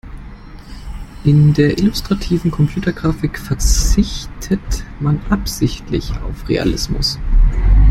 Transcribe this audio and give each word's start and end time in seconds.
In 1.25 1.53
der 1.53 1.77
illustrativen 1.77 2.49
Computergrafik 2.49 3.37
verzichtet 3.37 4.83
man 4.99 5.21
absichtlich 5.29 6.09
auf 6.23 6.49
Realismus. 6.49 7.19